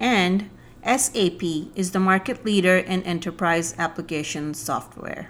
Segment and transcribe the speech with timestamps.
[0.00, 0.42] And
[0.84, 1.42] SAP
[1.76, 5.22] is the market leader in enterprise application software.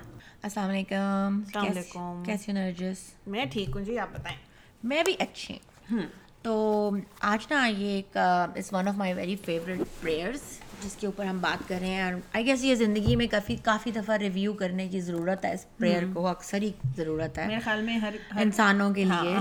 [0.42, 4.38] السلام علیکم السلام علیکم کیسی نرجس میں ٹھیک ہوں جی آپ بتائیں۔
[4.84, 5.58] میں بھی اچھی
[5.90, 6.02] ہوں۔
[6.42, 10.40] تو آج نا یہ ایک is one of my very favourite prayers
[10.84, 13.90] جس کے اوپر ہم بات کر رہے ہیں۔ آئی گیس یہ زندگی میں کافی کافی
[13.90, 17.82] دفعہ ریویو کرنے کی ضرورت ہے اس پریئر کو اکثر ہی ضرورت ہے۔ میرے خیال
[17.82, 19.36] میں ہر انسانوں کے لیے۔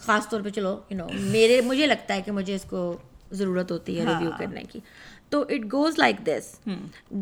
[0.00, 2.96] خاص طور پہ چلو یو نو میرے مجھے لگتا ہے کہ مجھے اس کو
[3.30, 4.80] ضرورت ہوتی ہے ریویو کرنے کی۔
[5.30, 6.54] تو it goes like this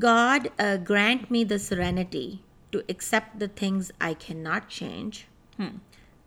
[0.02, 0.48] God
[0.90, 2.30] grant me the serenity
[2.70, 5.24] to accept the things I can not change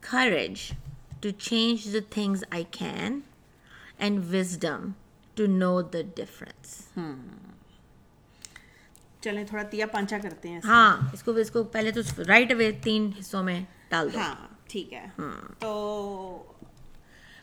[0.04, 0.62] courage
[1.24, 3.24] to change the things I can.
[4.00, 4.96] And wisdom
[5.38, 6.70] to know the difference.
[9.22, 12.72] چلیں تھوڑا تیا پانچا کرتے ہیں ہاں اس کو اس کو پہلے تو رائٹ اوے
[12.84, 14.36] تین حصوں میں ڈال دو۔ ہاں
[14.68, 15.06] ٹھیک ہے۔
[15.60, 15.72] تو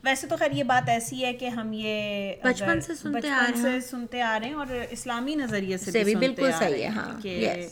[0.07, 3.47] ویسے تو خیر یہ بات ایسی ہے کہ ہم یہ بچپن سے سنتے آ
[3.91, 7.69] سنتے رہے ہیں اور اسلامی نظریے سے بھی بالکل صحیح ہے ہاں کہ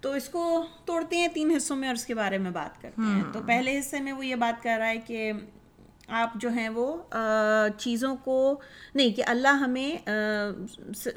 [0.00, 3.02] تو اس کو توڑتے ہیں تین حصوں میں اور اس کے بارے میں بات کرتے
[3.02, 5.32] ہیں۔ تو پہلے حصے میں وہ یہ بات کر رہا ہے کہ
[6.08, 6.96] آپ جو ہیں وہ
[7.78, 8.60] چیزوں کو
[8.94, 9.96] نہیں کہ اللہ ہمیں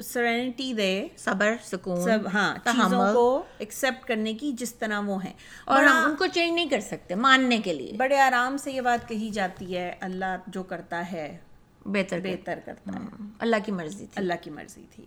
[0.00, 5.32] سرینٹی دے صبر سکون سب ہاں چیزوں کو ایکسیپٹ کرنے کی جس طرح وہ ہیں۔
[5.64, 8.80] اور ہم ان کو چینج نہیں کر سکتے ماننے کے لیے۔ بڑے آرام سے یہ
[8.80, 11.38] بات کہی جاتی ہے اللہ جو کرتا ہے
[11.86, 15.04] بہتر بہتر کرتا ہے۔ اللہ کی مرضی تھی۔ اللہ کی مرضی تھی۔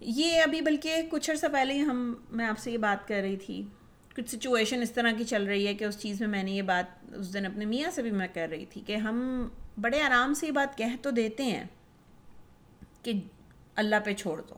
[0.00, 3.66] یہ ابھی بلکہ کچھ عرصہ پہلے ہم میں آپ سے یہ بات کر رہی تھی۔
[4.16, 6.62] کچھ سچویشن اس طرح کی چل رہی ہے کہ اس چیز میں میں نے یہ
[6.62, 9.48] بات اس دن اپنے میاں سے بھی میں کر رہی تھی کہ ہم
[9.80, 11.64] بڑے آرام سے یہ بات کہہ تو دیتے ہیں
[13.02, 13.12] کہ
[13.74, 14.54] اللہ پہ چھوڑ دو۔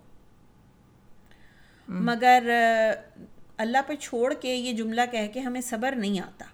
[1.89, 2.51] مگر
[3.57, 6.45] اللہ پہ چھوڑ کے یہ جملہ کہہ کے ہمیں صبر نہیں آتا۔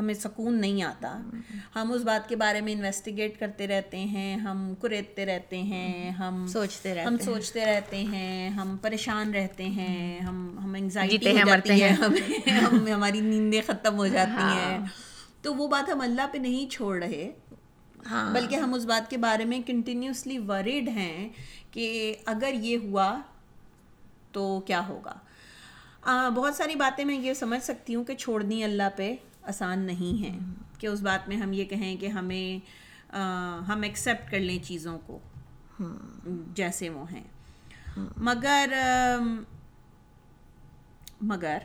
[0.00, 1.10] ہمیں سکون نہیں آتا۔
[1.74, 6.46] ہم اس بات کے بارے میں انویسٹیگیٹ کرتے رہتے ہیں ہم کریدتے رہتے ہیں ہم
[6.46, 11.82] سوچتے رہتے ہم سوچتے رہتے ہیں ہم پریشان رہتے ہیں ہم ہم انگزائٹی ہو جاتی
[11.82, 14.78] ہے ہمیں ہم ہماری نیندیں ختم ہو جاتی ہیں۔
[15.42, 17.30] تو وہ بات ہم اللہ پہ نہیں چھوڑ رہے
[18.10, 21.28] ہاں۔ بلکہ ہم اس بات کے بارے میں کنٹینیوسلی وریڈ ہیں
[21.70, 23.20] کہ اگر یہ ہوا
[24.32, 25.14] تو کیا ہوگا۔
[26.34, 30.38] بہت ساری باتیں میں یہ سمجھ سکتی ہوں کہ چھوڑنی اللہ پہ۔ آسان نہیں ہے
[30.78, 32.70] کہ اس بات میں ہم یہ کہیں کہ ہمیں
[33.68, 35.18] ہم ایکسیپٹ کر لیں چیزوں کو۔
[36.54, 37.24] جیسے وہ ہیں۔
[38.16, 38.72] مگر
[41.22, 41.58] مگر۔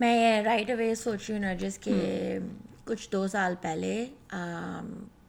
[0.00, 2.38] میں رائٹ اوے سوچ رہی ہوں نرجس کہ
[2.84, 4.06] کچھ دو سال پہلے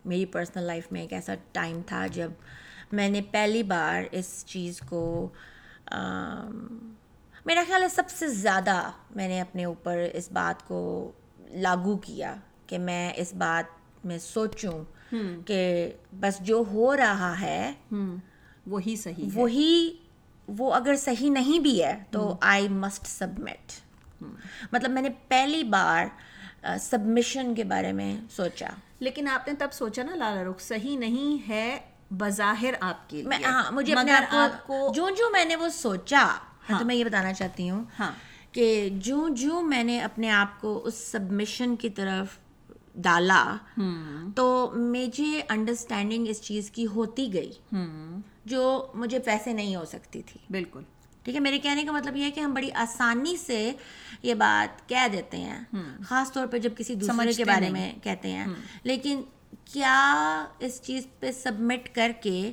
[0.06, 2.32] میری پرسنل لائف میں ایک ایسا ٹائم تھا جب
[2.92, 5.30] میں نے پہلی بار اس چیز کو
[7.46, 11.12] میرا خیال ہے سب سے زیادہ میں نے اپنے اوپر اس بات کو
[11.54, 12.36] لاگو کیا
[12.68, 14.84] کہ میں اس بات میں سوچوں
[15.46, 17.74] کہ بس جو ہو رہا ہے
[18.68, 19.98] وہی صحیح وہی
[20.48, 23.72] وہ اگر صحیح نہیں بھی ہے تو آئی مسٹ سبمٹ
[24.72, 26.06] مطلب میں نے پہلی بار
[26.80, 28.68] سبمیشن کے بارے میں سوچا۔
[29.00, 31.80] لیکن آپ نے تب سوچا نا لالا رخ صحیح نہیں ہے
[32.12, 36.28] بظاہر آپ کے میں ہاں مجھے اپنے آپ کو جو جو میں نے وہ سوچا
[36.68, 38.12] تو میں یہ بتانا چاہتی ہوں۔ ہاں۔
[38.54, 42.28] کہ جو جو میں نے اپنے آپ کو اس سبمیشن کی طرف
[42.96, 43.56] ڈالا
[44.36, 47.52] تو مجھے انڈرسٹینڈنگ اس چیز کی ہوتی گئی
[48.46, 50.82] جو مجھے پیسے نہیں ہو سکتی تھی۔ بالکل۔
[51.24, 53.72] ٹھیک ہے میرے کہنے کا مطلب یہ ہے کہ ہم بڑی آسانی سے
[54.24, 55.60] یہ بات کہہ دیتے ہیں
[56.04, 58.46] خاص طور پہ جب کسی دوسرے کے بارے میں کہتے ہیں۔
[58.84, 59.22] لیکن
[59.66, 62.52] کیا اس چیز پہ سبمٹ کر کے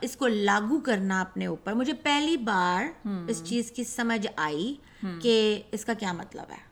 [0.00, 4.74] اس کو لاگو کرنا اپنے اوپر۔ مجھے پہلی بار اس چیز کی سمجھ آئی
[5.22, 6.62] کہ اس کا کیا مطلب ہے۔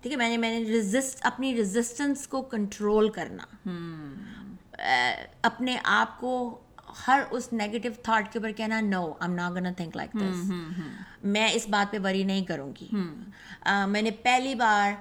[0.00, 3.44] ٹھیک ہے میں نے میں نے ریزسٹ اپنی ریزسٹنس کو کنٹرول کرنا۔
[5.42, 6.60] اپنے آپ کو
[7.06, 10.50] ہر اس نیگیٹو تھاٹ کے اوپر کہنا no am not gonna think like this
[11.24, 12.88] میں اس بات پہ وری نہیں کروں گی۔
[13.86, 14.92] میں نے پہلی بار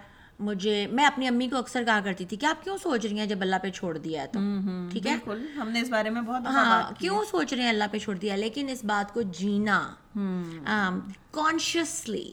[0.41, 3.25] مجھے میں اپنی امی کو اکثر کہا کرتی تھی کہ آپ کیوں سوچ رہی ہیں
[3.25, 4.39] جب اللہ پہ چھوڑ دیا ہے تو؟
[4.91, 5.17] ٹھیک ہے؟
[5.55, 8.35] ہم نے اس بارے میں بہت ہاں کیوں سوچ رہے ہیں اللہ پہ چھوڑ دیا؟
[8.35, 9.93] لیکن اس بات کو جینا۔
[11.31, 12.31] کانشیسلی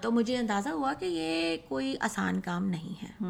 [0.00, 3.24] تو مجھے اندازہ ہوا کہ یہ کوئی آسان کام نہیں ہے۔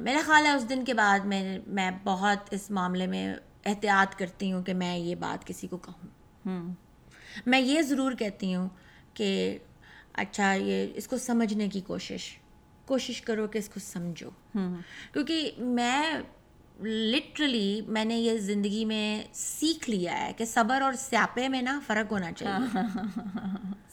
[0.00, 3.34] میرا خیال ہے اس دن کے بعد میں میں بہت اس معاملے میں
[3.66, 6.74] احتیاط کرتی ہوں کہ میں یہ بات کسی کو کہوں۔
[7.46, 8.68] میں یہ ضرور کہتی ہوں
[9.14, 9.58] کہ
[10.16, 12.36] اچھا یہ اس کو سمجھنے کی کوشش
[12.84, 14.30] کوشش کرو کہ اس کو سمجھو۔
[15.12, 16.12] کیونکہ میں
[16.82, 21.80] لٹرلی میں نے یہ زندگی میں سیکھ لیا ہے کہ صبر اور سیاپے میں نا
[21.86, 22.78] فرق ہونا چاہیے۔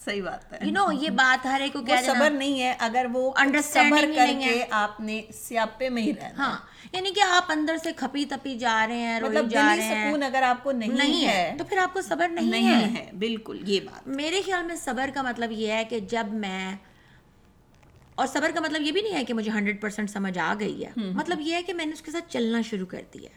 [0.06, 3.32] صحیح بات ہے۔ یو نو یہ بات ہر ایک کو صبر نہیں ہے اگر وہ
[3.64, 6.58] صبر ہی کر۔ کے آپ نے سیاپے میں ہی رہنا ہاں
[6.92, 10.24] یعنی کہ آپ اندر سے کھپی تپی جا رہے ہیں مطلب جا رہے ہیں۔ سکون
[10.24, 13.60] اگر آپ کو نہیں ہے تو پھر آپ کو صبر نہیں ہے نہیں ہے۔ بالکل
[13.66, 16.76] یہ بات۔ میرے خیال میں صبر کا مطلب یہ ہے کہ جب میں
[18.16, 20.86] اور صبر کا مطلب یہ بھی نہیں ہے کہ مجھے ہنڈریڈ پرسینٹ سمجھ آ گئی
[20.86, 23.30] ہے۔ مطلب یہ ہے کہ میں نے اس کے ساتھ چلنا شروع کر دیا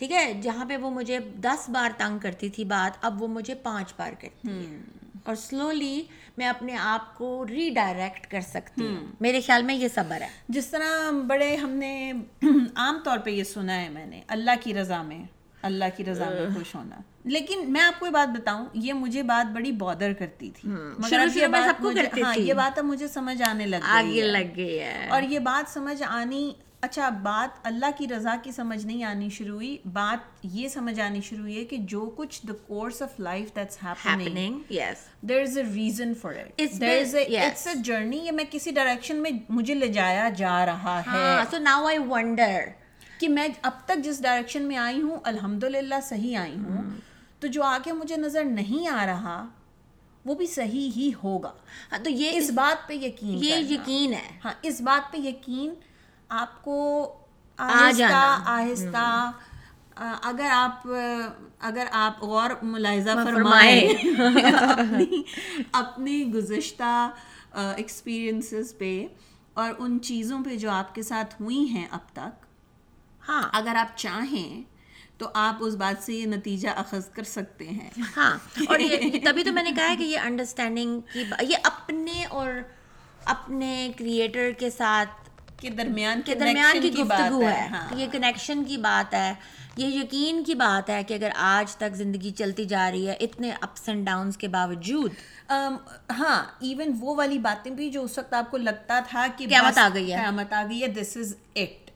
[0.00, 3.54] ٹھیک ہے جہاں پہ وہ مجھے دس بار تنگ کرتی تھی بات اب وہ مجھے
[3.54, 4.76] پانچ بار کرتی ہے۔
[5.24, 6.02] اور سلولی
[6.36, 10.28] میں اپنے آپ کو ری ڈائریکٹ کر سکتی ہوں۔ میرے خیال میں یہ صبر ہے۔
[10.48, 12.12] جس طرح بڑے ہم نے
[12.74, 15.24] عام طور پہ یہ سنا ہے میں نے اللہ کی رضا میں
[15.62, 19.22] اللہ کی رضا میں خوش ہونا۔ لیکن میں آپ کو یہ بات بتاؤں یہ مجھے
[19.22, 20.68] بات بڑی بادر کرتی تھی۔
[20.98, 21.80] مگر یہ بات
[22.24, 25.72] ہاں۔ یہ بات اب مجھے سمجھ آنے لگ آگے لگ گئی ہے۔ اور یہ بات
[25.72, 26.50] سمجھ آنی
[26.82, 31.20] اچھا بات اللہ کی رضا کی سمجھ نہیں آنی شروع ہوئی۔ بات یہ سمجھ آنی
[31.20, 34.94] شروع ہوئی ہے کہ جو کچھ the course of life that's happening happening yes.
[35.20, 37.46] There is a reason for it It's there is been- yes.
[37.46, 41.44] It's a journey یہ میں کسی ڈائریکشن میں مجھے لے جایا جا رہا ہے۔ ہاں
[41.50, 42.60] سو ناؤ آئی ونڈر
[43.20, 46.82] کہ میں اب تک جس ڈائریکشن میں آئی ہوں الحمد للہ صحیح آئی ہوں۔
[47.40, 49.46] تو جو آگے مجھے نظر نہیں آ رہا
[50.24, 51.52] وہ بھی صحیح ہی ہوگا۔
[51.92, 55.74] ہاں تو یہ اس بات پہ یقین یہ۔ یقین ہے۔ ہاں اس بات پہ یقین
[56.30, 57.14] آپ کو
[57.58, 59.30] آہستہ۔ آہستہ
[60.22, 60.88] اگر آپ
[61.60, 63.88] اگر آپ غور ملاحظہ فرمائیں۔
[64.62, 65.22] اپنی
[65.72, 67.10] اپنی گزشتہ
[67.52, 69.06] ایکسپیرئنسز پہ
[69.54, 72.44] اور ان چیزوں پہ جو آپ کے ساتھ ہوئی ہیں اب تک
[73.28, 74.62] ہاں اگر آپ چاہیں
[75.18, 78.38] تو آپ اس بات سے یہ نتیجہ اخذ کر سکتے ہیں ہاں
[78.68, 82.52] اور یہ تبھی تو میں نے کہا ہے کہ یہ انڈرسٹینڈنگ کی یہ اپنے اور
[83.24, 85.29] اپنے کریٹر کے ساتھ
[85.60, 89.34] کہ درمیان کے درمیان کی بات گفتگو ہے ہاں۔ یہ کنیکشن کی بات ہے
[89.76, 93.50] یہ یقین کی بات ہے کہ اگر آج تک زندگی چلتی جا رہی ہے اتنے
[93.60, 95.12] اپس اینڈ ڈاؤنس کے باوجود۔
[96.18, 99.78] ہاں ایون وہ والی باتیں بھی جو اس وقت آپ کو لگتا تھا کہ قیامت
[99.78, 101.90] آ گئی ہے۔ قیامت آ گئی ہے دس از اٹ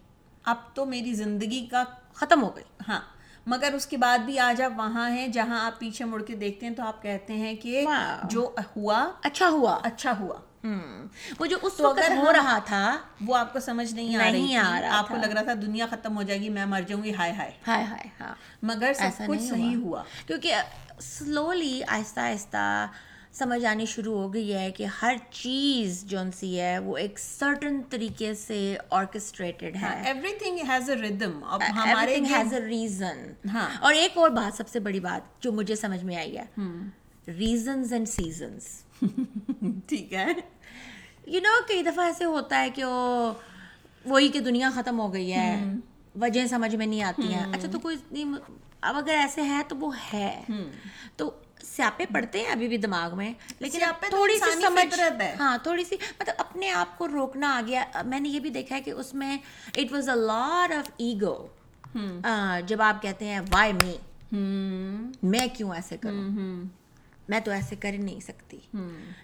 [0.44, 1.84] اب تو میری زندگی کا
[2.14, 3.00] ختم ہو گئی۔ ہاں
[3.46, 6.67] مگر اس کے بعد بھی آج آپ وہاں ہیں جہاں آپ پیچھے مڑ کے دیکھتے
[6.67, 7.84] ہیں تو آپ کہتے ہیں کہ.
[8.25, 10.34] جو ہوا اچھا ہوا۔ اچھا ہوا۔
[11.40, 14.81] وہ جو اس وقت ہو رہا تھا وہ آپ کو سمجھ نہیں آ رہی آ
[14.81, 17.14] رہا آپ کو۔ لگ رہا تھا دنیا ختم ہو جائے گی میں مر جاؤں گی
[17.14, 20.55] ہائے ہائے۔ ہائے ہائے ہاں۔ مگر سب کچھ صحیح ہوا۔ کیونکہ
[21.00, 22.87] سلولی آہستہ آہستہ
[23.32, 27.81] سمجھ آنی شروع ہو گئی ہے کہ ہر چیز جو سی ہے وہ ایک سرٹن
[27.90, 33.17] طریقے سے آرکسٹریٹڈ ہے۔ ایوری تھنگ ہیز اے ردم ہمارے has a reason.
[33.52, 36.44] ہاں۔ اور ایک اور بات سب سے بڑی بات جو مجھے سمجھ میں آئی ہے۔
[37.28, 38.82] ریزنز اینڈ سیزنس
[39.87, 40.26] ٹھیک ہے۔
[41.26, 43.32] یو نو کئی دفعہ ایسے ہوتا ہے کہ وہ
[44.04, 45.64] وہی کہ دنیا ختم ہو گئی ہے
[46.20, 47.96] وجہ سمجھ میں نہیں آتی ہیں۔ اچھا تو کوئی
[48.80, 50.44] اب اگر ایسے ہے تو وہ ہے۔
[51.16, 51.30] تو
[51.64, 53.78] سیاپے پڑتے ہیں ابھی بھی دماغ میں لیکن
[54.08, 55.00] تھوڑی سی سمجھ۔
[55.40, 58.76] ہاں تھوڑی سی مطلب اپنے آپ کو روکنا آ گیا۔ میں نے یہ بھی دیکھا
[58.76, 59.36] ہے کہ اس میں
[59.76, 61.36] it was a lot of ego
[62.66, 63.96] جب آپ کہتے ہیں وائی می
[65.22, 66.22] میں کیوں ایسے کروں؟
[67.28, 68.58] میں تو ایسے کر ہی نہیں سکتی۔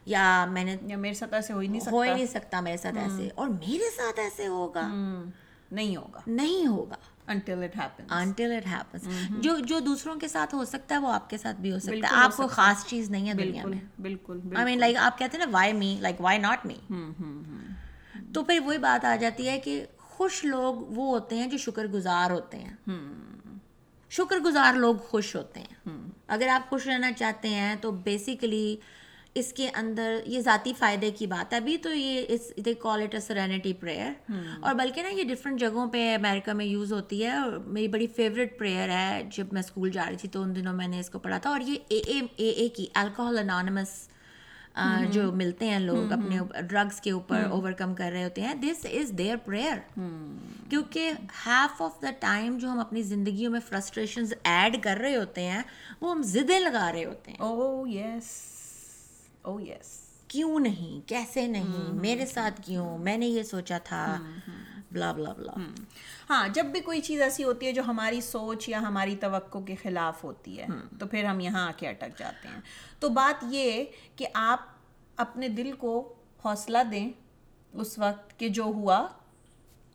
[0.06, 2.98] یا میں نے میرے ساتھ ایسے ہو ہی نہیں ہو ہی نہیں سکتا میرے ساتھ
[2.98, 4.88] ایسے۔ اور میرے ساتھ ایسے ہوگا۔
[5.72, 6.96] نہیں ہوگا۔ نہیں ہوگا۔
[7.30, 11.12] Until it happens until it happens جو جو دوسروں کے ساتھ ہو سکتا ہے وہ
[11.12, 13.78] آپ کے ساتھ بھی ہو سکتا ہے۔ آپ کو خاص چیز نہیں ہے دنیا میں۔
[14.00, 16.92] بالکل آئی مین لائک آپ کہتے ہیں نا why me like why not me
[18.32, 21.86] تو پھر وہی بات آ جاتی ہے کہ خوش لوگ وہ ہوتے ہیں جو شکر
[21.86, 22.90] گزار ہوتے ہیں۔
[24.10, 25.98] شکر گزار لوگ خوش ہوتے ہیں۔
[26.30, 28.76] اگر آپ خوش رہنا چاہتے ہیں تو بیسیکلی
[29.34, 33.14] اس کے اندر یہ ذاتی فائدے کی بات ہے۔ ابھی تو یہ دے کال اٹ
[33.14, 37.30] اے سرینٹی پریئر اور بلکہ نا یہ ڈفرینٹ جگہوں پہ امریکہ میں یوز ہوتی ہے۔
[37.30, 40.72] اور میری بڑی فیوریٹ پریئر ہے۔ جب میں اسکول جا رہی تھی تو ان دنوں
[40.72, 44.08] میں نے اس کو پڑھا تھا۔ اور یہ اے اے اے اے کی الکوہل انانمس
[45.10, 48.86] جو ملتے ہیں لوگ اپنے ڈرگس کے اوپر اوور کم کر رہے ہوتے ہیں دس
[48.92, 50.00] از دیئر پریئر
[50.68, 51.12] کیونکہ
[51.46, 55.62] ہاف آف دا ٹائم جو ہم اپنی زندگیوں میں فرسٹریشنز ایڈ کر رہے ہوتے ہیں
[56.00, 58.30] وہ ہم زدیں لگا رہے ہوتے ہیں۔ او یس
[59.42, 64.18] او یس کیوں نہیں؟ کیسے نہیں؟ میرے ساتھ کیوں؟ میں نے یہ سوچا تھا۔
[64.92, 65.52] بلا بلا بلا
[66.30, 69.74] ہاں جب بھی کوئی چیز ایسی ہوتی ہے جو ہماری سوچ یا ہماری توقع کے
[69.82, 70.66] خلاف ہوتی ہے
[70.98, 72.60] تو پھر ہم یہاں آ کے اٹک جاتے ہیں۔
[73.00, 73.84] تو بات یہ
[74.16, 74.58] کہ آپ
[75.16, 77.10] اپنے دل کو حوصلہ دیں
[77.72, 79.06] اس وقت کہ جو ہوا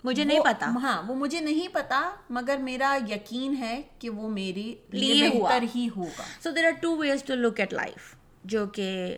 [0.03, 4.75] مجھے نہیں پتا۔ ہاں وہ مجھے نہیں پتا مگر میرا یقین ہے کہ وہ میری
[4.89, 9.17] لیے۔ بہتر ہی ہوگا۔ So there are two ways to look at life جو کہ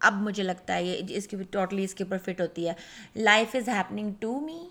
[0.00, 2.72] اب مجھے لگتا ہے یہ اس کی ٹوٹلی اس کے اوپر فٹ ہوتی ہے۔
[3.16, 4.68] Life is happening to me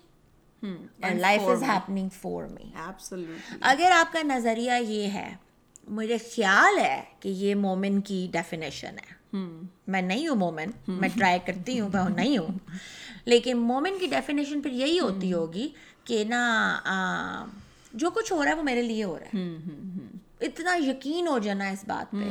[0.62, 2.70] اور life is happening for me.
[3.60, 5.36] اگر آپ کا نظریہ یہ ہے
[5.88, 9.18] مجھے خیال ہے کہ یہ مومن کی ڈیفینیشن ہے۔
[9.86, 12.58] میں نہیں ہوں مومن میں ٹرائی کرتی ہوں میں نہیں ہوں۔
[13.24, 15.68] لیکن مومن کی ڈیفینیشن پھر یہی ہوتی ہوگی
[16.04, 16.80] کہ نا
[17.92, 19.38] جو کچھ ہو رہا ہے وہ میرے لیے ہو رہا ہے۔
[20.40, 22.24] اتنا یقین ہو جانا اس بات پہ۔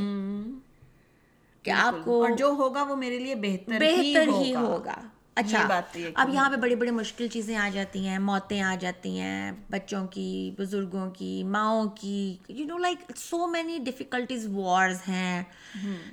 [1.64, 5.02] کہ آپ کو جو ہوگا وہ میرے لیے بہتر بہتر ہی ہوگا۔
[5.38, 9.20] اچھا بات اب یہاں پہ بڑی بڑی مشکل چیزیں آ جاتی ہیں موتیں آ جاتی
[9.20, 15.44] ہیں بچوں کی بزرگوں کی ماؤں کی you know like so many difficulties wars ہیں۔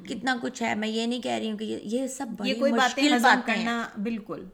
[0.09, 3.03] کتنا کچھ ہے۔ میں یہ نہیں کہہ رہی ہوں کہ یہ- سب بڑی کوئی مشکل
[3.23, 4.45] باتیں کرنا بالکل۔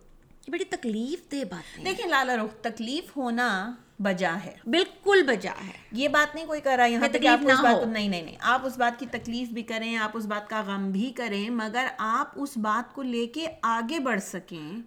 [0.49, 6.09] بڑی تکلیف دہ ہیں۔ دیکھیں لالا رخ تکلیف ہونا بجا ہے۔ بالکل بجا ہے۔ یہ
[6.09, 8.37] بات نہیں کوئی کر رہا یہاں آپ تکلیف اس نہ بات ہو۔ نہیں نہیں نہیں۔
[8.41, 11.87] آپ اس بات کی تکلیف بھی کریں آپ اس بات کا غم بھی کریں مگر
[11.99, 14.81] آپ اس بات کو لے کے آگے بڑھ سکیں۔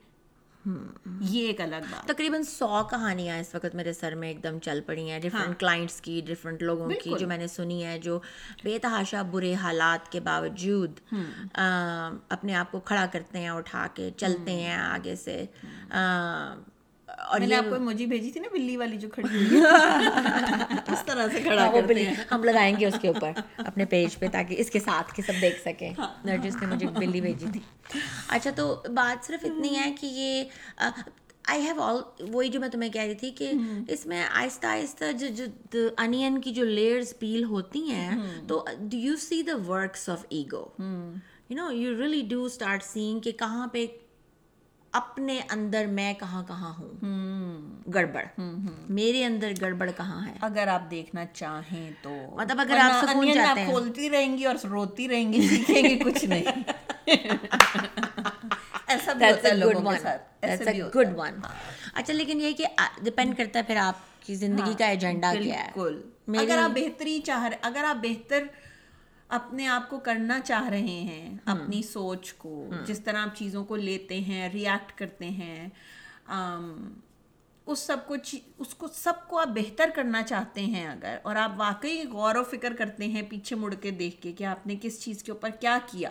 [1.19, 4.81] یہ ایک الگ بات۔ تقریباً سو کہانیاں اس وقت میرے سر میں ایک دم چل
[4.85, 8.19] پڑی ہیں۔ ڈفرینٹ کلائنٹس کی ڈفرینٹ لوگوں کی جو میں نے سنی ہے جو
[8.63, 10.99] بے تحاشا برے حالات کے باوجود
[12.29, 15.45] اپنے آپ کو کھڑا کرتے ہیں اٹھا کے چلتے ہیں آگے سے۔
[17.17, 19.27] اور میں نے آپ کو موجی بھیجی تھی نا بلی والی جو کھڑی
[20.91, 24.17] اس طرح سے کھڑا ہاں، وہ بلی۔ ہم لگائیں گے اس کے اوپر اپنے پیج
[24.19, 27.45] پہ تاکہ اس کے ساتھ کے سب دیکھ سکیں۔ ہاں۔ نرجس نے مجھے بلی بھیجی
[27.51, 27.59] تھی۔
[28.27, 30.43] اچھا تو بات صرف اتنی ہے کہ یہ
[31.47, 33.51] آئی ہیو آل وہی جو میں تمہیں کہہ رہی تھی کہ
[33.87, 35.27] اس میں آہستہ آہستہ جو
[35.73, 38.17] جو انین کی جو لیئرز پیل ہوتی ہیں
[38.47, 40.65] تو do you see the works of ego
[41.49, 43.85] you know you do start saying کہ کہاں پہ
[44.93, 48.41] اپنے اندر میں کہاں کہاں ہوں؟ گڑبڑ۔
[48.89, 53.69] میرے اندر گڑبڑ کہاں ہے؟ اگر آپ دیکھنا چاہیں تو۔ مطلب اگر آپ سکون ہیں۔
[53.69, 56.43] کھولتی رہیں گی اور روتی رہیں گی سیکھیں گی کچھ نہیں۔
[58.87, 61.39] ایسا بھی ہوتا ہے لوگوں کے ساتھ۔ بھی ہوتا گڈ ون
[61.93, 62.65] اچھا لیکن یہ کہ
[63.01, 63.95] ڈپینڈ کرتا ہے پھر آپ
[64.25, 66.01] کی زندگی کا ایجنڈا کیا ہے۔ بالکل۔
[66.37, 68.43] اگر آپ بہتری چاہ رہے اگر آپ بہتر
[69.33, 72.53] اپنے آپ کو کرنا چاہ رہے ہیں اپنی سوچ کو
[72.85, 75.67] جس طرح آپ چیزوں کو لیتے ہیں ریئیکٹ کرتے ہیں
[77.67, 78.15] اس سب کو
[78.59, 82.43] اس کو سب کو آپ بہتر کرنا چاہتے ہیں اگر اور آپ واقعی غور و
[82.43, 85.49] فکر کرتے ہیں پیچھے مڑ کے دیکھ کے کہ آپ نے کس چیز کے اوپر
[85.49, 86.09] کیا کیا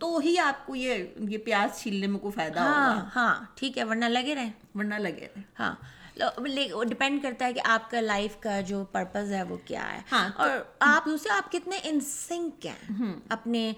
[0.00, 3.84] تو ہی آپ کو یہ یہ پیاز چھیلنے میں کوئی فائدہ ہاں ہاں ٹھیک ہے
[3.84, 5.74] ورنہ لگے رہے۔ ورنہ لگے رہے۔ ہاں۔
[6.16, 10.28] ڈپینڈ کرتا ہے کہ آپ کا لائف کا جو پرپز ہے وہ کیا ہے۔ ہاں،
[10.36, 13.72] اور آپ اسے آپ کتنے انسنک ہیں۔ اپنے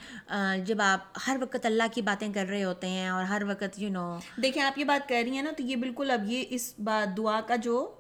[0.65, 3.91] جب آپ ہر وقت اللہ کی باتیں کر رہے ہوتے ہیں اور ہر وقت یو
[3.91, 6.75] نو دیکھیں آپ یہ بات کہہ رہی ہیں نا تو یہ بالکل اب یہ اس
[6.79, 7.95] بات دعا کا جو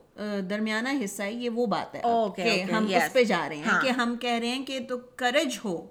[0.51, 2.01] درمیانہ حصہ ہے یہ وہ بات ہے
[2.73, 5.87] ہم اس پہ جا رہے ہیں کہ ہم کہہ رہے ہیں کہ تو کرج ہو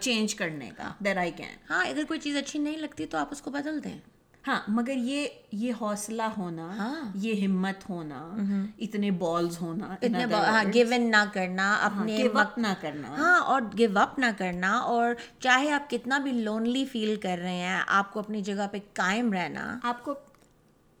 [0.00, 3.28] چینج کرنے کا دیر آئی کین ہاں اگر کوئی چیز اچھی نہیں لگتی تو آپ
[3.30, 3.98] اس کو بدل دیں۔
[4.46, 8.36] ہاں مگر یہ یہ حوصلہ ہونا یہ ہمت ہونا
[8.78, 13.98] اتنے بالز ہونا اتنے ہاں گیون نہ کرنا اپنے وقت نہ کرنا۔ ہاں اور گیو
[13.98, 18.20] اپ نہ کرنا اور چاہے آپ کتنا بھی لونلی فیل کر رہے ہیں آپ کو
[18.20, 20.14] اپنی جگہ پہ قائم رہنا۔ آپ کو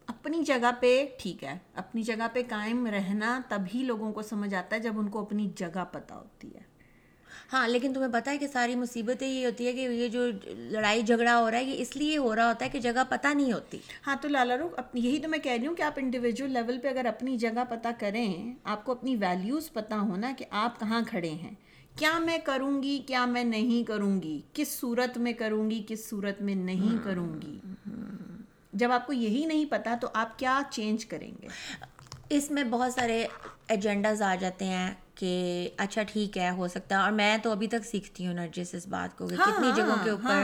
[0.06, 4.76] اپنی جگہ پہ ٹھیک ہے اپنی جگہ پہ قائم رہنا تبھی لوگوں کو سمجھ آتا
[4.76, 6.73] ہے جب ان کو اپنی جگہ پتہ ہوتی ہے۔
[7.52, 11.02] ہاں لیکن تمہیں پتہ ہے کہ ساری مصیبتیں یہ ہوتی ہے کہ یہ جو لڑائی
[11.02, 13.52] جھگڑا ہو رہا ہے یہ اس لیے ہو رہا ہوتا ہے کہ جگہ پتہ نہیں
[13.52, 16.78] ہوتی۔ ہاں تو لالا اپنی یہی تو میں کہہ رہی ہوں کہ آپ انڈیویجول لیول
[16.78, 21.00] پہ اگر اپنی جگہ پتہ کریں آپ کو اپنی ویلیوز پتہ ہونا کہ آپ کہاں
[21.06, 21.54] کھڑے ہیں۔
[21.96, 26.08] کیا میں کروں گی کیا میں نہیں کروں گی؟ کس صورت میں کروں گی کس
[26.08, 27.58] صورت میں نہیں کروں گی؟
[28.72, 31.48] جب آپ کو یہی نہیں پتا تو آپ کیا چینج کریں گے؟
[32.28, 33.26] اس میں بہت سارے
[33.68, 37.66] ایجنڈاز آ جاتے ہیں۔ کہ اچھا ٹھیک ہے ہو سکتا ہے۔ اور میں تو ابھی
[37.66, 40.42] تک سیکھتی ہوں نرجس اس بات کو کہ کتنی جگہوں کے اوپر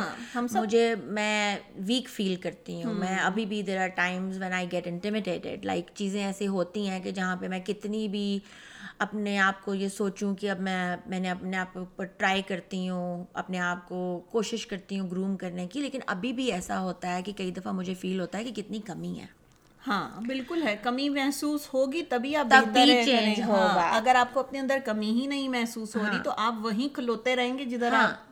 [0.52, 4.86] مجھے میں ویک فیل کرتی ہوں۔ میں ابھی بھی there are times when I get
[4.86, 8.38] intimidated like چیزیں ایسی ہوتی ہیں کہ جہاں پہ میں کتنی بھی
[8.98, 12.88] اپنے آپ کو یہ سوچوں کہ اب میں میں نے اپنے آپ اوپر ٹرائی کرتی
[12.88, 17.14] ہوں اپنے آپ کو کوشش کرتی ہوں گروم کرنے کی لیکن ابھی بھی ایسا ہوتا
[17.16, 19.39] ہے کہ کئی دفعہ مجھے فیل ہوتا ہے کہ کتنی کمی ہے۔
[19.86, 22.46] ہاں بالکل ہے۔ کمی محسوس ہوگی تبھی آپ
[23.04, 26.54] چینج ہوگا۔ اگر آپ کو اپنے اندر کمی ہی نہیں محسوس ہو رہی تو آپ
[26.62, 28.30] وہیں کھلوتے رہیں گے جدھر آپ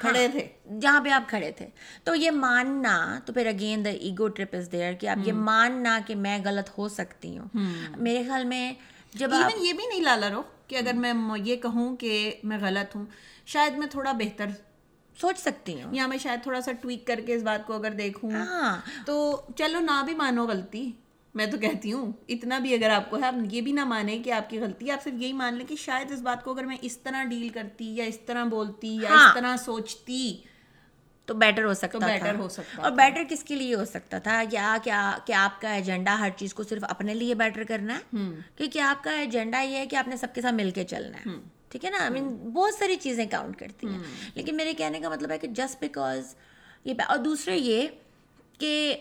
[0.00, 0.48] کھڑے تھے۔
[0.80, 1.68] جہاں پہ آپ کھڑے تھے۔
[2.04, 5.98] تو یہ ماننا تو پھر again the ego trip is there کہ آپ یہ ماننا
[6.06, 7.48] کہ میں غلط ہو سکتی ہوں۔
[7.96, 8.72] میرے خیال میں
[9.14, 9.30] جب
[9.60, 11.12] یہ بھی نہیں لالا رو کہ اگر میں
[11.44, 13.04] یہ کہوں کہ میں غلط ہوں
[13.46, 14.46] شاید میں تھوڑا بہتر
[15.20, 17.90] سوچ سکتی ہوں۔ یا میں شاید تھوڑا سا ٹویک کر کے اس بات کو اگر
[17.90, 20.92] دیکھوں۔ ہاں۔ تو چلو نہ بھی مانو غلطی۔
[21.34, 24.22] میں تو کہتی ہوں اتنا بھی اگر آپ کو ہے آپ یہ بھی نہ مانیں
[24.22, 26.52] کہ آپ کی غلطی ہے۔ آپ صرف یہی مان لیں کہ شاید اس بات کو
[26.52, 30.36] اگر میں اس طرح ڈیل کرتی یا اس طرح بولتی یا ہاں۔ اس طرح سوچتی
[31.24, 34.42] تو بیٹر ہو سکتا better ہو سکتا اور بیٹر کس کے لیے ہو سکتا تھا؟
[34.52, 38.16] یا کیا کہ آپ کا ایجنڈا ہر چیز کو صرف اپنے لیے بیٹر کرنا ہے؟
[38.56, 41.18] کیونکہ آپ کا ایجنڈا یہ ہے کہ آپ نے سب کے ساتھ مل کے چلنا
[41.18, 41.98] ہے۔ ٹھیک ہے نا?
[42.02, 43.98] آئی مین بہت ساری چیزیں کاؤنٹ کرتی ہیں.
[44.34, 46.34] لیکن میرے کہنے کا مطلب ہے کہ جسٹ بیکاز
[46.84, 47.86] یہ اور دوسرے یہ
[48.58, 48.96] کہ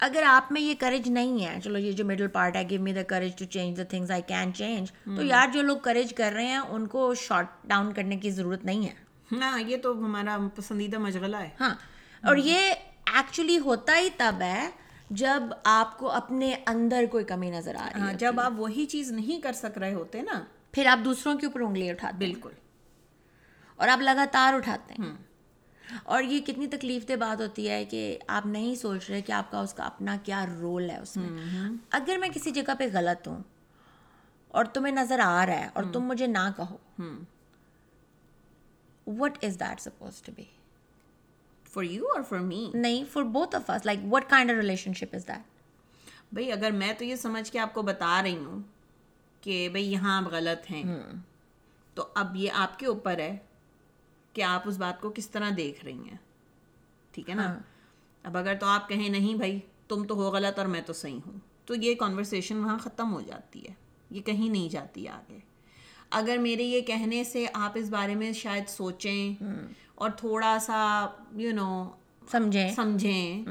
[0.00, 2.92] اگر آپ میں یہ کریج نہیں ہے چلو یہ جو مڈل پارٹ ہے give me
[2.92, 6.32] the courage to change the things I can change تو یار جو لوگ کریج کر
[6.32, 8.94] رہے ہیں ان کو شارٹ ڈاؤن کرنے کی ضرورت نہیں ہے.
[9.32, 11.48] ہاں یہ تو ہمارا پسندیدہ مشغلہ ہے.
[11.60, 11.74] ہاں
[12.22, 12.72] اور یہ
[13.06, 14.68] ایکچولی ہوتا ہی تب ہے
[15.10, 18.86] جب آپ کو اپنے اندر کوئی کمی نظر آ رہی ہاں ہے جب آپ وہی
[18.86, 20.42] چیز نہیں کر سک رہے ہوتے نا
[20.76, 22.50] پھر آپ دوسروں کے اوپر انگلی اٹھاتے بالکل۔
[23.76, 25.16] اور آپ لگاتار اٹھاتے ہیں۔
[26.04, 29.50] اور یہ کتنی تکلیف دہ بات ہوتی ہے کہ آپ نہیں سوچ رہے کہ آپ
[29.50, 31.28] کا اس کا اپنا کیا رول ہے اس میں۔
[31.90, 33.42] اگر میں کسی جگہ پہ غلط ہوں
[34.48, 36.76] اور تمہیں نظر آ رہا ہے اور تم مجھے نہ کہو۔
[39.06, 40.44] What is that suppose to be
[41.72, 44.50] for you اور فار می نہیں for both of us like what kind
[44.94, 45.42] relationship is that
[46.32, 48.75] بھائی اگر میں تو یہ سمجھ کے آپ کو بتا رہی ہوں
[49.46, 50.84] کہ بھائی یہاں آپ غلط ہیں۔
[51.94, 53.36] تو اب یہ آپ کے اوپر ہے
[54.32, 56.16] کہ آپ اس بات کو کس طرح دیکھ رہی ہیں۔
[57.10, 57.58] ٹھیک ہے نا؟
[58.22, 61.20] اب اگر تو آپ کہیں نہیں بھائی تم تو ہو غلط اور میں تو صحیح
[61.26, 63.74] ہوں۔ تو یہ کانورسیشن وہاں ختم ہو جاتی ہے۔
[64.10, 65.38] یہ کہیں نہیں جاتی آگے۔
[66.10, 69.42] اگر میرے یہ کہنے سے آپ اس بارے میں شاید سوچیں
[69.94, 71.90] اور تھوڑا سا یو نو
[72.30, 73.44] سمجھیں۔ سمجھیں۔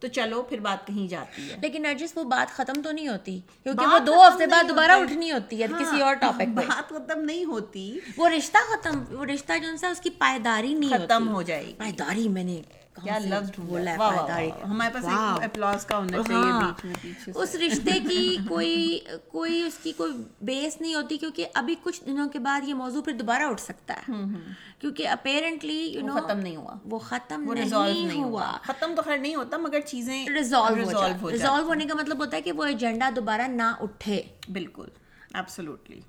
[0.00, 3.40] تو چلو پھر بات کہیں جاتی ہے۔ لیکن نرجس وہ بات ختم تو نہیں ہوتی
[3.62, 7.20] کیونکہ وہ دو ہفتے بعد دوبارہ اٹھنی ہوتی ہے کسی اور ٹاپک پہ بات ختم
[7.20, 11.42] نہیں ہوتی۔ وہ رشتہ ختم وہ رشتہ جو ہے اس کی پائیداری نہیں ختم ہو
[11.42, 12.62] جائے گی۔ پائیداری میں نے
[12.94, 16.40] کیا لفظ بولا ہے واہ واہ پائیداری۔ واہ۔ ہمارے پاس ایک اپلاس کا ہونا چاہیے
[16.62, 21.46] بیچ میں پیچھے اس رشتے کی کوئی کوئی اس کی کوئی بیس نہیں ہوتی کیونکہ
[21.54, 24.12] ابھی کچھ دنوں کے بعد یہ موضوع پھر دوبارہ اٹھ سکتا ہے۔
[24.78, 29.34] کیونکہ اپیرنٹلی یو نو ختم نہیں ہوا۔ وہ ختم نہیں ہوا۔ ختم تو خیر نہیں
[29.34, 30.90] ہوتا مگر چیزیں ریزالو
[31.30, 34.88] ریزالو ہونے کا مطلب ہوتا ہے کہ وہ ایجنڈا دوبارہ نہ اٹھے۔ بالکل
[35.34, 36.00] ایبسولوٹلی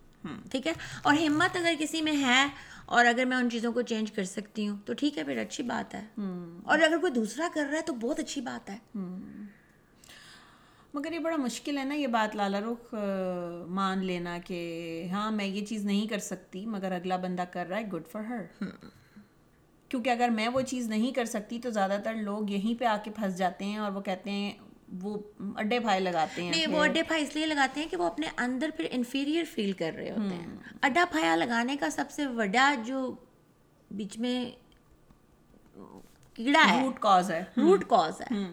[0.51, 2.47] ٹھیک ہے؟ اور ہمت اگر کسی میں ہے
[2.85, 5.63] اور اگر میں ان چیزوں کو چینج کر سکتی ہوں تو ٹھیک ہے پھر اچھی
[5.63, 6.05] بات ہے۔
[6.63, 8.77] اور اگر کوئی دوسرا کر رہا ہے تو بہت اچھی بات ہے۔
[10.93, 12.95] مگر یہ بڑا مشکل ہے نا یہ بات لالا رخ
[13.67, 17.77] مان لینا کہ ہاں میں یہ چیز نہیں کر سکتی مگر اگلا بندہ کر رہا
[17.77, 18.41] ہے گڈ فار ہر
[19.89, 22.97] کیونکہ اگر میں وہ چیز نہیں کر سکتی تو زیادہ تر لوگ یہیں پہ آ
[23.03, 24.53] کے پھنس جاتے ہیں اور وہ کہتے ہیں
[25.01, 25.17] وہ
[25.55, 28.27] اڈے بھائی لگاتے ہیں نہیں وہ اڈے پھائی اس لیے لگاتے ہیں کہ وہ اپنے
[28.37, 30.47] اندر پھر انفیریئر فیل کر رہے ہوتے ہیں۔
[30.81, 33.15] اڈا پھایا لگانے کا سب سے بڑا جو
[33.91, 34.51] بیچ میں
[36.33, 38.43] کیڑا ہے روٹ کاز ہے۔ روٹ کاز ہے۔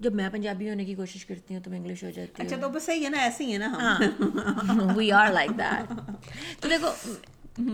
[0.00, 2.68] جب میں پنجابی ہونے کی کوشش کرتی ہوں تو میں انگلش ہو جاتی اچھا تو
[2.68, 3.98] بس صحیح ہے نا ایسے ہی ہے نا ہاں۔
[4.62, 5.92] ہم۔ ہوں وی آر لائک دیٹ
[6.60, 7.12] تو دیکھو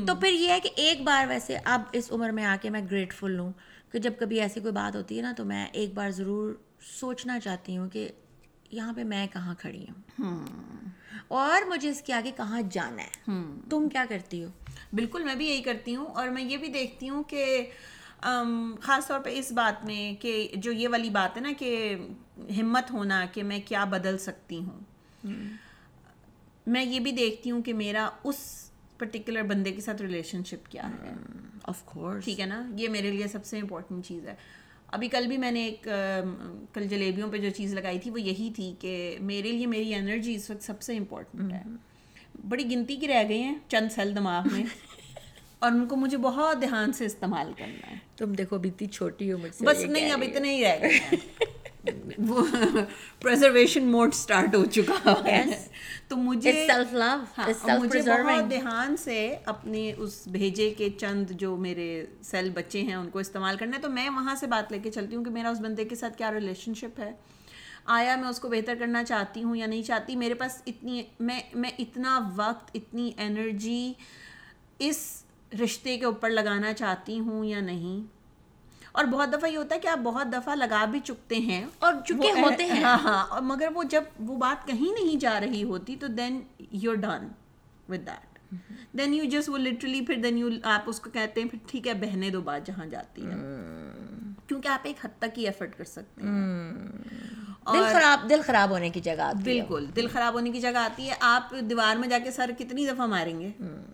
[0.06, 2.80] تو پھر یہ ہے کہ ایک بار ویسے اب اس عمر میں آ کے میں
[2.90, 3.52] گریٹفل ہوں۔
[3.92, 7.40] کہ جب کبھی ایسی کوئی بات ہوتی ہے نا تو میں ایک بار ضرور سوچنا
[7.40, 8.08] چاہتی ہوں کہ
[8.70, 10.32] یہاں پہ میں کہاں کھڑی ہوں۔
[11.28, 13.30] اور مجھے اس کے آگے کہاں جانا ہے۔
[13.70, 14.48] تم کیا کرتی ہو؟
[14.92, 17.70] بالکل میں بھی یہی کرتی ہوں اور میں یہ بھی دیکھتی ہوں کہ
[18.80, 21.96] خاص طور پہ اس بات میں کہ جو یہ والی بات ہے نا کہ
[22.60, 24.80] ہمت ہونا کہ میں کیا بدل سکتی ہوں۔
[26.66, 28.69] میں یہ بھی دیکھتی ہوں کہ میرا اس
[29.00, 31.12] پرٹیکولر بندے کے ساتھ ریلیشن شپ کیا ہے
[31.62, 34.34] آف کورس ٹھیک ہے نا یہ میرے لیے سب سے امپورٹنٹ چیز ہے
[34.88, 35.88] ابھی کل بھی میں نے ایک
[36.72, 40.34] کل جلیبیوں پہ جو چیز لگائی تھی وہ یہی تھی کہ میرے لیے میری انرجی
[40.34, 41.62] اس وقت سب سے امپورٹنٹ ہے
[42.48, 44.64] بڑی گنتی کی رہ گئی ہیں چند سیل دماغ میں
[45.58, 49.32] اور ان کو مجھے بہت دھیان سے استعمال کرنا ہے تم دیکھو اب اتنی چھوٹی
[49.32, 51.49] ہو مجھ سے بس نہیں اب اتنے ہی رہ گئے
[52.28, 52.42] وہ
[53.20, 55.44] پریزرویشن موڈ سٹارٹ ہو چکا ہے
[56.08, 56.52] تو مجھے
[57.80, 63.08] مجھے بہت دھیان سے اپنے اس بھیجے کے چند جو میرے سیل بچے ہیں ان
[63.10, 65.50] کو استعمال کرنا ہے تو میں وہاں سے بات لے کے چلتی ہوں کہ میرا
[65.50, 67.12] اس بندے کے ساتھ کیا ریلیشن شپ ہے
[67.86, 71.40] آیا میں اس کو بہتر کرنا چاہتی ہوں یا نہیں چاہتی میرے پاس اتنی میں
[71.54, 73.92] میں اتنا وقت اتنی انرجی
[74.78, 75.22] اس
[75.62, 78.19] رشتے کے اوپر لگانا چاہتی ہوں یا نہیں
[78.92, 81.94] اور بہت دفعہ یہ ہوتا ہے کہ آپ بہت دفعہ لگا بھی چکتے ہیں اور
[82.06, 85.62] چکے ہوتے ہیں۔ ہاں ہاں اور مگر وہ جب وہ بات کہیں نہیں جا رہی
[85.62, 87.28] ہوتی تو then you done
[87.88, 88.38] with that
[88.98, 91.88] then you just وہ لٹرلی پھر دین یو آپ اس کو کہتے ہیں پھر ٹھیک
[91.88, 93.34] ہے بہنے دو بات جہاں جاتی ہے۔
[94.46, 96.64] کیونکہ آپ ایک حد تک ہی ایفرٹ کر سکتے ہیں۔
[97.66, 101.14] دل خراب دل خراب ہونے کی جگہ بالکل دل خراب ہونے کی جگہ آتی ہے۔
[101.20, 103.50] آپ دیوار میں جا کے سر کتنی دفعہ ماریں گے؟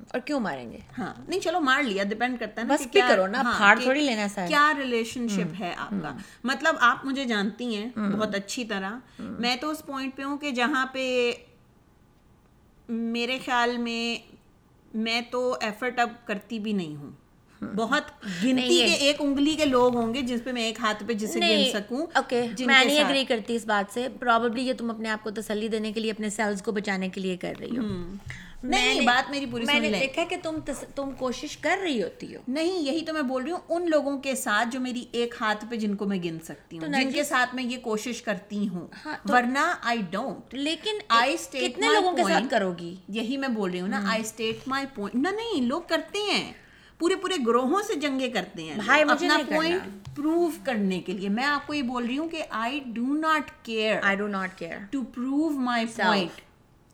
[0.09, 3.41] اور کیوں ماریں گے؟ ہاں نہیں چلو مار لیا ڈپینڈ کرتا ہے بس کرو نا
[3.41, 7.89] ہاں، پھاڑ تھوڑی لینا کیا ریلیشن شپ ہے آپ کا؟ مطلب آپ مجھے جانتی ہیں
[7.97, 11.33] بہت اچھی طرح۔ میں تو اس پوائنٹ پہ ہوں کہ جہاں پہ
[12.89, 14.33] میرے خیال میں
[14.95, 17.11] میں تو ایفرٹ اب کرتی بھی نہیں ہوں۔
[17.63, 18.03] بہت
[18.45, 21.41] گنتی کے ایک انگلی کے لوگ ہوں گے جس پہ میں ایک ہاتھ پہ جسے
[21.41, 25.25] گن سکوں اوکے میں نہیں اگری کرتی اس بات سے۔ پراببلی یہ تم اپنے آپ
[25.25, 27.83] کو تسلی دینے کے لیے اپنے سیلز کو بچانے کے لیے کر رہی ہو۔
[28.65, 30.59] نہیں بات میری پوری میں نے دیکھا کہ تم
[30.95, 34.19] تم کوشش کر رہی ہوتی ہو۔ نہیں یہی تو میں بول رہی ہوں ان لوگوں
[34.19, 37.25] کے ساتھ جو میری ایک ہاتھ پہ جن کو میں گن سکتی ہوں جن کے
[37.25, 42.13] ساتھ میں یہ کوشش کرتی ہوں۔ ہاں، ورنہ آئی ڈونٹ لیکن I state کتنے لوگوں
[42.13, 42.45] کے ساتھ.
[42.51, 45.83] کرو گی؟ یہی میں بول رہی ہوں نا آئی اسٹیٹ مائی پوائنٹ نہ نہیں لوگ
[45.89, 46.53] کرتے ہیں۔
[46.99, 51.29] پورے پورے گروہوں سے جنگیں کرتے ہیں۔ بھائی، مجھے اپنا۔ پوائنٹ پروو کرنے کے لیے۔
[51.29, 54.59] میں آپ کو یہ بول رہی ہوں کہ I do not care I do not
[54.59, 56.41] care to prove my point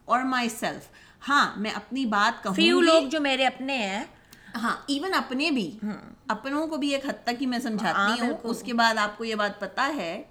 [0.04, 0.88] اور مائی سیلف
[1.28, 4.04] ہاں میں اپنی بات کہوں فیو لوگ جو میرے اپنے ہیں۔
[4.62, 5.70] ہاں ایون اپنے بھی۔
[6.28, 9.18] اپنوں کو بھی ایک حد تک ہی میں ہاں، سمجھاتی ہوں اس کے بعد آپ
[9.18, 10.22] کو یہ بات پتا ہے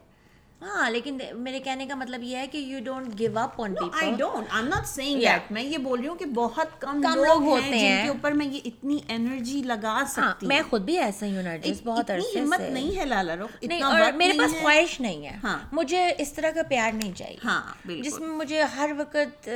[0.62, 3.90] ہاں لیکن میرے کہنے کا مطلب یہ ہے کہ you don't give up on I
[3.90, 5.20] people don't I not seeing.
[5.22, 8.10] That میں یہ بول رہی ہوں کہ بہت کم کم لوگ ہوتے ہیں جن۔ کے
[8.10, 11.82] اوپر میں یہ اتنی انرجی لگا سکتی میں ہوں۔ خود بھی ایسا ہی ہوں نرجس
[11.84, 15.38] بہت عرصے ہمت سے۔ نہیں ہے لالا رخ نہیں اور میرے پاس۔ خواہش نہیں ہے۔
[15.44, 19.50] ہاں۔ مجھے اس طرح کا پیار نہیں چاہیے۔ ہاں بالکل۔ جس میں مجھے ہر وقت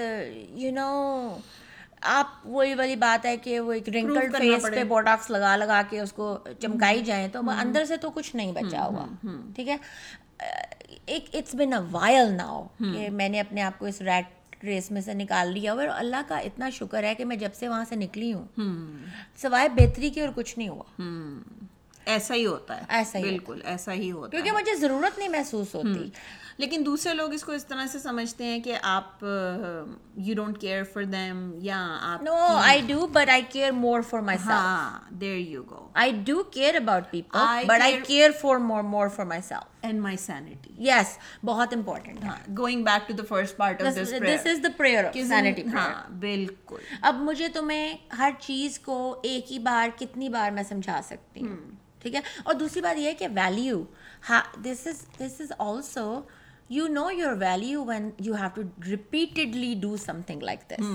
[0.49, 1.37] یو نو
[2.01, 5.99] آپ وہی والی بات ہے کہ وہ ایک کرنا فیس۔ پہ بوٹاکس لگا لگا کے
[5.99, 9.05] اس کو چمکائی جائیں تو اندر سے تو کچھ نہیں بچا ہوا
[9.55, 9.77] ٹھیک ہے؟
[11.05, 14.25] ایک it's been a while now کہ میں نے اپنے آپ کو اس ریٹ
[14.63, 17.67] ریس میں سے نکال لیا اور اللہ کا اتنا شکر ہے کہ میں جب سے
[17.67, 18.47] وہاں سے نکلی ہوں
[19.35, 21.03] سوائے بہتری کی اور کچھ نہیں ہوا۔
[22.05, 25.75] ایسا ہی ہوتا ہے۔ ایسا ہی بالکل ایسا ہی ہوتا کیونکہ مجھے ضرورت نہیں محسوس
[25.75, 26.09] ہوتی۔
[26.57, 29.25] لیکن دوسرے لوگ اس کو اس طرح سے سمجھتے ہیں کہ آپ
[30.17, 34.19] you don't care for them یا آپ no I do but I care more for
[34.37, 35.87] myself ہاں there you go
[36.27, 39.63] do care about people, I but I care- care for more more for myself.
[39.85, 42.29] And my sanity Yes, بہت important ہے.
[42.57, 45.63] Going back to the first part of This, this this is the prayer of sanity
[45.63, 45.73] prayer.
[45.73, 50.99] ہاں بالکل اب مجھے تمہیں ہر چیز کو ایک ہی بار کتنی بار میں سمجھا
[51.03, 51.57] سکتی ہوں
[52.01, 53.83] ٹھیک ہے اور دوسری بات یہ ہے کہ value
[54.63, 56.21] this is this is also
[56.69, 59.95] you know your value when you have to repeatedly do
[60.27, 60.91] something like this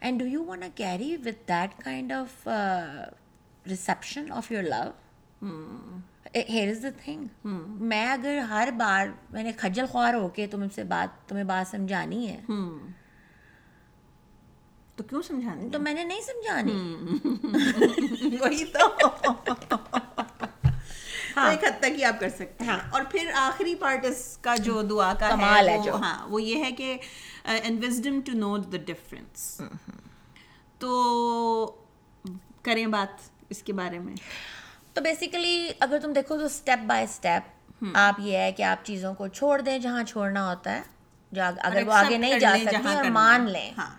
[0.00, 2.48] and do you want carry with that kind of
[3.66, 4.88] reception of your love
[6.34, 7.26] here is the thing
[7.66, 11.70] میں اگر ہر بار میں نے کھجل خوار ہو کے تم سے بات تمہیں بات
[11.70, 12.40] سمجھانی ہے
[14.94, 16.72] تو کیوں سمجھانے تو میں نے نہیں سمجھانی۔
[18.40, 18.78] وہی تو۔
[21.36, 24.82] ایک حد تک ہی آپ کر سکتے ہیں۔ اور پھر آخری پارٹ اس کا جو
[24.82, 26.96] دعا کا کمال ہے جو۔ ہاں وہ یہ ہے کہ
[27.44, 29.60] and wisdom to know the difference
[30.78, 31.76] تو
[32.62, 34.14] کریں بات اس کے بارے میں۔
[34.94, 39.14] تو بیسیکلی اگر تم دیکھو تو اسٹیپ بائی اسٹیپ آپ یہ ہے کہ آپ چیزوں
[39.14, 40.82] کو چھوڑ دیں جہاں چھوڑنا ہوتا ہے۔
[41.32, 43.90] جو اگر وہ آگے نہیں جا سکتی اور مان لیں۔ ہاں۔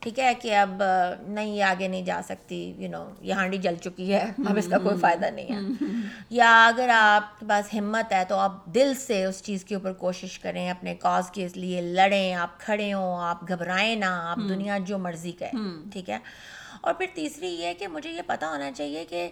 [0.00, 0.82] ٹھیک ہے کہ اب
[1.28, 4.68] نہیں یہ آگے نہیں جا سکتی یو نو یہ ہانڈی جل چکی ہے۔ اب اس
[4.70, 5.86] کا کوئی فائدہ نہیں ہے۔
[6.30, 9.92] یا اگر آپ کے پاس ہمت ہے تو آپ دل سے اس چیز کے اوپر
[9.92, 14.78] کوشش کریں اپنے کاز کے لیے لڑیں آپ کھڑے ہوں آپ گھبرائیں نہ آپ دنیا
[14.78, 16.18] جو مرضی کریں ٹھیک ہے؟
[16.80, 19.28] اور پھر تیسری یہ کہ مجھے یہ پتا ہونا چاہیے کہ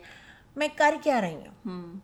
[0.56, 1.98] میں کر کیا رہی ہوں؟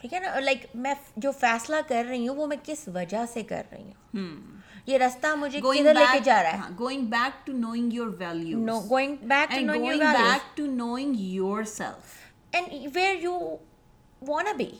[0.00, 3.42] ٹھیک ہے نا؟ لائک میں جو فیصلہ کر رہی ہوں وہ میں کس وجہ سے
[3.42, 7.52] کر رہی ہوں؟ یہ راستہ مجھے کدھر لے کے جا رہا ہے؟ Going back to
[7.52, 11.14] knowing your value going back to and know your back to knowing
[11.62, 12.16] yourself
[12.52, 13.56] and where you
[14.22, 14.70] want be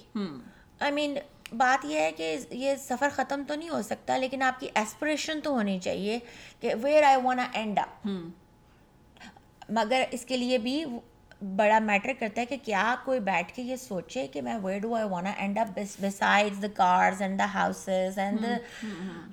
[0.80, 1.16] I mean
[1.56, 5.40] بات یہ ہے کہ یہ سفر ختم تو نہیں ہو سکتا لیکن آپ کی ایسپریشن
[5.40, 6.18] تو ہونی چاہیے
[6.60, 8.08] کہ where I want end up
[9.68, 10.84] مگر اس کے لیے بھی
[11.40, 14.94] بڑا میٹر کرتا ہے کہ کیا کوئی بیٹھ کے یہ سوچے کہ میں where do
[14.94, 18.44] I want end up beside the cars and the houses and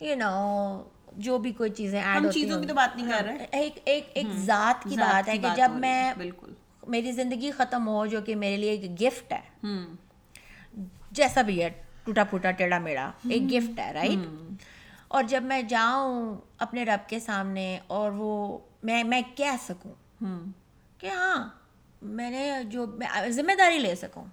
[0.01, 0.83] you know
[1.17, 4.09] جو بھی کوئی چیزیں ایڈ ہوتی چیزوں کی تو بات نہیں کر رہے۔ ایک ایک
[4.13, 6.53] ایک ذات کی بات ہے کہ جب میں بالکل۔
[6.87, 9.41] میری زندگی ختم ہو جو کہ میرے لیے ایک گفٹ ہے۔
[11.11, 11.69] جیسا بھی ہے
[12.03, 14.27] ٹوٹا پھوٹا ٹیڑھا میڑا ایک گفٹ ہے رائٹ
[15.07, 19.93] اور جب میں جاؤں اپنے رب کے سامنے اور وہ میں میں کہہ سکوں
[20.97, 21.49] کہ ہاں
[22.01, 22.85] میں نے جو
[23.29, 24.25] ذمہ داری لے سکوں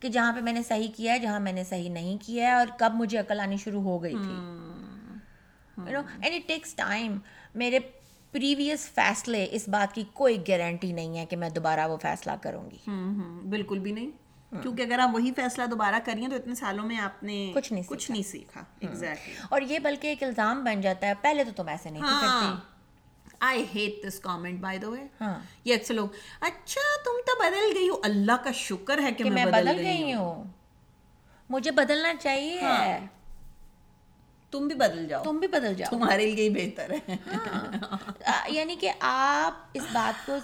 [0.00, 2.52] کہ جہاں پہ میں نے صحیح کیا ہے جہاں میں نے صحیح نہیں کیا ہے
[2.52, 4.32] اور کب مجھے عقل آنی شروع ہو گئی تھی۔
[5.76, 7.18] You know and it takes time
[7.54, 7.78] میرے
[8.32, 12.70] پریویس فیصلے اس بات کی کوئی گارنٹی نہیں ہے کہ میں دوبارہ وہ فیصلہ کروں
[12.70, 12.76] گی۔
[13.50, 14.10] بالکل بھی نہیں۔
[14.62, 17.82] کیونکہ اگر آپ وہی فیصلہ دوبارہ کریے تو اتنے سالوں میں آپ نے کچھ نہیں
[17.86, 18.62] کچھ نہیں سیکھا۔
[19.50, 22.73] اور یہ بلکہ ایک الزام بن جاتا ہے پہلے تو تم ایسے نہیں کرتی
[23.40, 26.08] I hate this comment by the way ہاں یہ اکثر لوگ
[26.40, 30.44] اچھا تم تو بدل گئی ہو اللہ کا شکر ہے کہ میں بدل گئی ہوں
[31.50, 32.60] مجھے بدلنا چاہیے
[34.52, 37.16] تم بھی بدل جاؤ تم بھی بدل جاؤ تمہارے لیے بہتر ہے
[38.48, 40.36] یعنی کہ آپ اس بات کو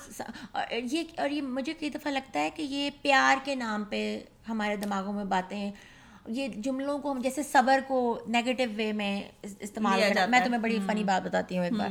[0.83, 4.00] یہ اور یہ مجھے کئی دفعہ لگتا ہے کہ یہ پیار کے نام پہ
[4.48, 5.70] ہمارے دماغوں میں باتیں
[6.29, 7.98] یہ جملوں کو ہم جیسے صبر کو
[8.29, 10.00] نیگیٹو وے میں اس- استعمال
[10.31, 11.88] میں۔ تمہیں بڑی فنی بات بتاتی ہوں ایک بار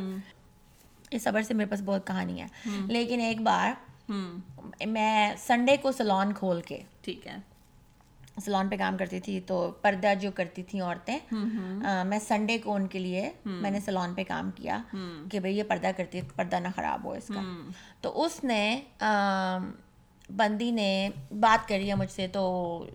[1.12, 2.48] اس صبر سے میرے پاس بہت کہانی ہے۔
[2.88, 3.72] لیکن ایک بار
[4.88, 7.36] میں سنڈے کو سلون کھول کے ٹھیک ہے۔
[8.46, 11.18] سلون پہ کام کرتی تھی تو پردہ جو کرتی تھیں عورتیں
[12.06, 14.78] میں سنڈے کو ان کے لیے میں نے سلون پہ کام کیا
[15.32, 17.42] کہ بھئی یہ پردہ کرتی ہے پردہ نہ خراب ہو اس کا۔
[18.02, 18.82] تو اس نے
[20.36, 22.44] بندی نے بات کری ہے مجھ سے تو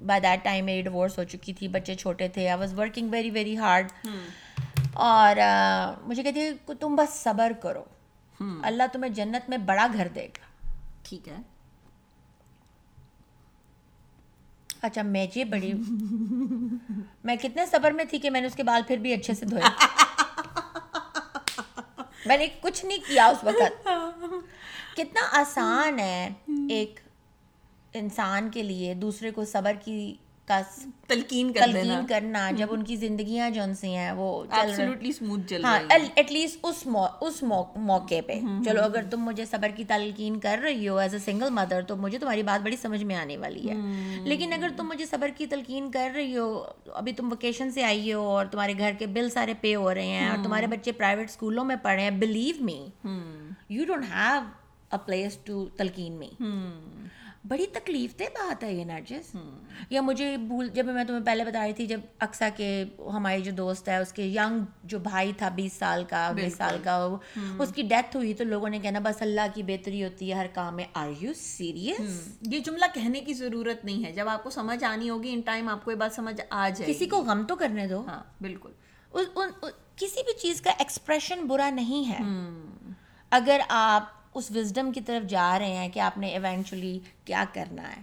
[0.07, 3.31] بائی دیٹ ٹائم میری ڈیورس ہو چکی تھی بچے چھوٹے تھے I was working very
[3.31, 3.87] very hard
[4.95, 5.37] اور
[6.03, 7.85] مجھے کہتی ہے کہ تم بس صبر کرو۔
[8.41, 10.69] اللہ تمہیں جنت میں بڑا گھر دے گا۔
[11.03, 11.37] ٹھیک ہے۔
[14.83, 15.73] اچھا میں جی بڑی
[17.25, 19.47] میں کتنے صبر میں تھی کہ میں نے اس کے بال پھر بھی اچھے سے
[19.47, 19.63] دھوئے۔
[22.27, 23.89] میں نے کچھ نہیں کیا اس وقت۔
[24.97, 26.29] کتنا آسان ہے
[26.69, 27.01] ایک
[27.95, 30.15] انسان کے لیے دوسرے کو صبر کی
[30.49, 30.61] کا
[31.07, 34.71] تلقین کر تلقین کرنا جب ان کی زندگیاں جو ان سی ہیں وہ چل
[35.65, 35.79] ہاں
[36.17, 38.33] ایٹ لیسٹ اس مو- اس مو- موقع پہ۔
[38.65, 41.97] چلو اگر تم مجھے صبر کی تلقین کر رہی ہو ایز اے سنگل مدر تو
[41.97, 43.75] مجھے تمہاری بات بڑی سمجھ میں آنے والی ہے۔
[44.25, 48.13] لیکن اگر تم مجھے صبر کی تلقین کر رہی ہو ابھی تم ویکیشن سے آئی
[48.13, 51.31] ہو اور تمہارے گھر کے بل سارے پے ہو رہے ہیں اور تمہارے بچے پرائیویٹ
[51.31, 52.79] اسکولوں میں پڑھے ہیں believe me
[53.69, 54.41] you don't have
[54.93, 56.29] a place to تلقین می
[57.49, 59.37] بڑی تکلیف دہ بات ہے یہ نرجس.
[59.91, 63.53] یا مجھے بھول جب میں تمہیں پہلے بتا رہی تھی جب اکثر کے ہماری جو
[63.53, 66.97] دوست ہے اس کے ینگ جو بھائی تھا بیس سال کا بیس سال کا
[67.59, 70.47] اس کی ڈیتھ ہوئی تو لوگوں نے کہنا بس اللہ کی بہتری ہوتی ہے ہر
[70.55, 74.51] کام میں آر یو سیریس یہ جملہ کہنے کی ضرورت نہیں ہے۔ جب آپ کو
[74.51, 77.45] سمجھ آنی ہوگی ان ٹائم آپ کو یہ بات سمجھ آ جائے کسی کو غم
[77.49, 78.71] تو کرنے دو۔ ہاں بالکل۔
[79.97, 82.19] کسی بھی چیز کا ایکسپریشن برا نہیں ہے۔
[83.31, 87.83] اگر آپ اس وزڈم کی طرف جا رہے ہیں کہ آپ نے ایونچولی کیا کرنا
[87.83, 88.03] ہے.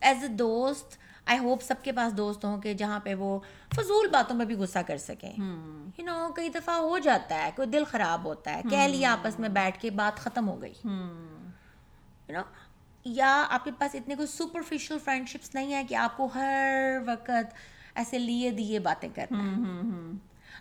[0.00, 3.38] ایز اے دوست آئی ہوپ سب کے پاس دوست ہوں کہ جہاں پہ وہ
[3.76, 5.32] فضول باتوں میں بھی غصہ کر سکیں.
[5.98, 9.38] یو نو کئی دفعہ ہو جاتا ہے کوئی دل خراب ہوتا ہے کہہ لیا آپس
[9.38, 10.72] میں بیٹھ کے بات ختم ہو گئی.
[10.84, 12.42] یو نو
[13.04, 16.98] یا آپ کے پاس اتنے کوئی سپرفیشل فرینڈ شپس نہیں ہے کہ آپ کو ہر
[17.06, 17.54] وقت
[17.94, 19.44] ایسے لیے دیے باتیں کرنا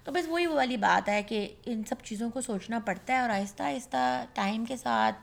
[0.07, 3.29] تو بس وہی والی بات ہے کہ ان سب چیزوں کو سوچنا پڑتا ہے اور
[3.29, 5.15] آہستہ آہستہ ٹائم کے ساتھ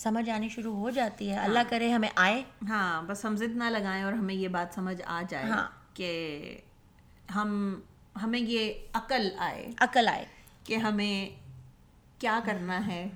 [0.00, 3.64] سمجھ آنی شروع ہو جاتی ہے۔ اللہ کرے ہمیں آئے۔ ہاں بس ہم ضد نہ
[3.64, 6.58] لگائیں اور ہمیں یہ بات سمجھ آ جائے ہاں۔ کہ
[7.34, 7.80] ہم
[8.22, 10.24] ہمیں یہ عقل آئے۔ عقل آئے۔
[10.64, 11.28] کہ ہمیں
[12.20, 13.08] کیا کرنا ہے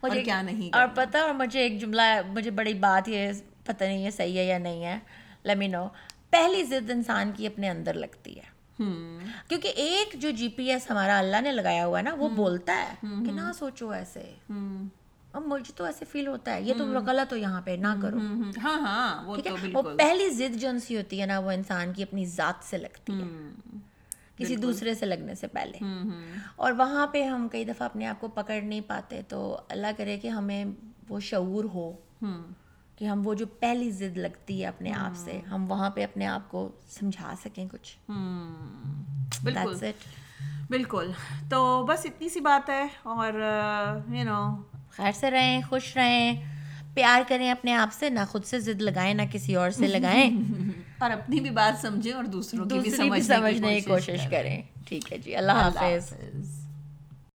[0.00, 3.32] اور کیا نہیں اور پتہ اور مجھے ایک جملہ مجھے بڑی بات یہ
[3.64, 4.98] پتہ نہیں ہے صحیح ہے یا نہیں ہے۔
[5.42, 5.88] لیمی نو
[6.30, 8.57] پہلی ضد انسان کی اپنے اندر لگتی ہے۔
[9.48, 12.76] کیونکہ ایک جو جی پی ایس ہمارا اللہ نے لگایا ہوا ہے نا وہ بولتا
[12.76, 12.94] ہے
[13.26, 14.34] کہ نہ سوچو ایسے۔
[15.32, 18.18] اب مجھے تو ایسے فیل ہوتا ہے یہ تم غلط ہو یہاں پہ نہ کرو۔
[18.64, 19.24] ہاں ہاں
[19.72, 22.78] وہ پہلی ضد جو ان سی ہوتی ہے نا وہ انسان کی اپنی ذات سے
[22.78, 23.26] لگتی ہے۔
[24.36, 25.78] کسی دوسرے سے لگنے سے پہلے۔
[26.56, 30.18] اور وہاں پہ ہم کئی دفعہ اپنے آپ کو پکڑ نہیں پاتے تو اللہ کرے
[30.18, 30.64] کہ ہمیں
[31.08, 31.92] وہ شعور ہو۔
[32.98, 36.26] کہ ہم وہ جو پہلی ضد لگتی ہے اپنے آپ سے ہم وہاں پہ اپنے
[36.26, 37.98] آپ کو سمجھا سکیں کچھ۔
[39.42, 40.06] بالکل۔ it.
[40.70, 41.10] بالکل۔
[41.50, 43.32] تو بس اتنی سی بات ہے اور
[44.14, 44.56] یو نو
[44.90, 46.42] خیر سے رہیں خوش رہیں
[46.94, 50.30] پیار کریں اپنے آپ سے نہ خود سے ضد لگائیں نہ کسی اور سے لگائیں۔
[50.98, 55.18] اور اپنی بھی بات سمجھیں اور دوسروں کی بھی سمجھنے کی کوشش کریں۔ ٹھیک ہے
[55.18, 56.14] جی اللہ حافظ۔